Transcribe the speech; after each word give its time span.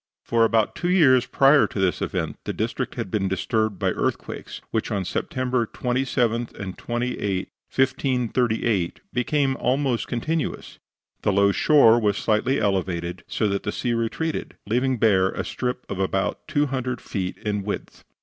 For 0.23 0.43
about 0.45 0.75
two 0.75 0.89
years 0.89 1.27
prior 1.27 1.67
to 1.67 1.79
this 1.79 2.01
event 2.01 2.37
the 2.45 2.53
district 2.53 2.95
had 2.95 3.11
been 3.11 3.27
disturbed 3.27 3.77
by 3.77 3.91
earthquakes, 3.91 4.59
which 4.71 4.89
on 4.89 5.05
September 5.05 5.67
27 5.67 6.49
and 6.57 6.75
28, 6.75 7.49
1538, 7.71 8.99
became 9.13 9.55
almost 9.57 10.07
continuous. 10.07 10.79
The 11.21 11.31
low 11.31 11.51
shore 11.51 11.99
was 12.01 12.17
slightly 12.17 12.59
elevated, 12.59 13.23
so 13.27 13.47
that 13.49 13.61
the 13.61 13.71
sea 13.71 13.93
retreated, 13.93 14.55
leaving 14.65 14.97
bare 14.97 15.29
a 15.29 15.43
strip 15.45 15.85
about 15.87 16.47
two 16.47 16.65
hundred 16.65 16.99
feet 16.99 17.37
in 17.37 17.61
width. 17.61 18.03